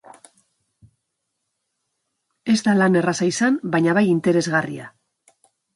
[2.55, 4.91] Ez da lan erraza izan, baina, bai, interesgarria.